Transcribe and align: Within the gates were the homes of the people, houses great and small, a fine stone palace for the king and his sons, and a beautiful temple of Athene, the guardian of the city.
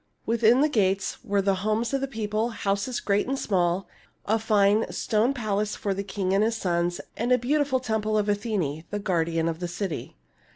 Within 0.25 0.61
the 0.61 0.67
gates 0.67 1.23
were 1.23 1.43
the 1.43 1.53
homes 1.61 1.93
of 1.93 2.01
the 2.01 2.07
people, 2.07 2.49
houses 2.49 2.99
great 2.99 3.27
and 3.27 3.37
small, 3.37 3.87
a 4.25 4.39
fine 4.39 4.91
stone 4.91 5.31
palace 5.31 5.75
for 5.75 5.93
the 5.93 6.01
king 6.03 6.33
and 6.33 6.43
his 6.43 6.57
sons, 6.57 6.99
and 7.15 7.31
a 7.31 7.37
beautiful 7.37 7.79
temple 7.79 8.17
of 8.17 8.27
Athene, 8.27 8.83
the 8.89 8.97
guardian 8.97 9.47
of 9.47 9.59
the 9.59 9.67
city. 9.67 10.15